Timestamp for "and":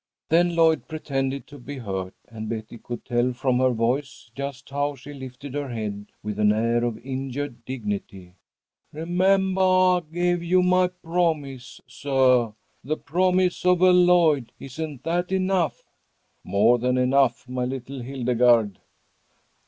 2.27-2.49